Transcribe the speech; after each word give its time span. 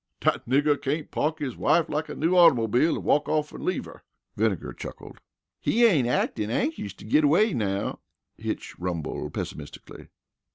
"Dat 0.21 0.49
nigger 0.49 0.81
cain't 0.81 1.11
park 1.11 1.37
his 1.37 1.55
wife 1.55 1.87
like 1.87 2.09
a 2.09 2.15
new 2.15 2.35
automobile 2.35 2.95
an' 2.95 3.03
walk 3.03 3.29
off 3.29 3.53
an' 3.53 3.63
leave 3.63 3.85
her," 3.85 4.01
Vinegar 4.35 4.73
chuckled. 4.73 5.19
"He 5.59 5.85
ain't 5.85 6.07
actin' 6.07 6.49
anxious 6.49 6.95
to 6.95 7.05
git 7.05 7.23
away 7.23 7.53
now," 7.53 7.99
Hitch 8.35 8.79
rumbled 8.79 9.31
pessimistically. 9.35 10.07